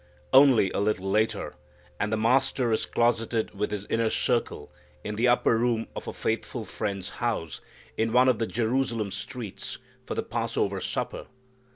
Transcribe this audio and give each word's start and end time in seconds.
Only 0.33 0.71
a 0.71 0.79
little 0.79 1.11
later, 1.11 1.53
and 1.99 2.11
the 2.11 2.17
Master 2.17 2.71
is 2.71 2.87
closeted 2.87 3.53
with 3.53 3.69
His 3.69 3.85
inner 3.87 4.09
circle 4.09 4.71
in 5.03 5.15
the 5.15 5.27
upper 5.27 5.59
room 5.59 5.89
of 5.95 6.07
a 6.07 6.11
faithful 6.13 6.65
friend's 6.65 7.09
house 7.21 7.61
in 7.97 8.11
one 8.11 8.27
of 8.27 8.39
the 8.39 8.47
Jerusalem 8.47 9.11
streets, 9.11 9.77
for 10.07 10.15
the 10.15 10.23
Passover 10.23 10.81
supper. 10.81 11.27